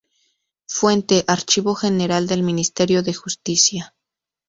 Fuente: 0.67 1.23
Archivo 1.27 1.75
General 1.75 2.25
del 2.25 2.41
Ministerio 2.41 3.03
de 3.03 3.13
Justicia 3.13 3.93